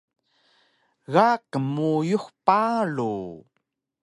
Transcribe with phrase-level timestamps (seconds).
[1.13, 3.13] Ga qmuyux paru